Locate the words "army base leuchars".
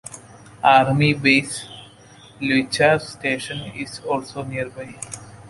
0.63-3.01